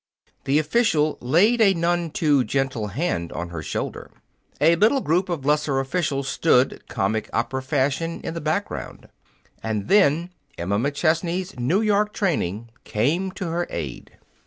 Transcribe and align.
The 0.45 0.57
official 0.57 1.19
laid 1.21 1.61
a 1.61 1.75
none 1.75 2.09
too 2.09 2.43
gentle 2.43 2.87
hand 2.87 3.31
on 3.33 3.49
her 3.49 3.61
shoulder. 3.61 4.09
A 4.59 4.75
little 4.75 4.99
group 5.01 5.29
of 5.29 5.45
lesser 5.45 5.79
officials 5.79 6.27
stood, 6.27 6.81
comic 6.87 7.29
opera 7.33 7.61
fashion, 7.61 8.19
in 8.23 8.33
the 8.33 8.41
background. 8.41 9.09
And 9.61 9.89
then 9.89 10.31
Emma 10.57 10.79
McChesney's 10.79 11.53
New 11.59 11.81
York 11.81 12.13
training 12.13 12.69
came 12.83 13.29
to 13.33 13.45
her 13.49 13.67
aid. 13.69 14.17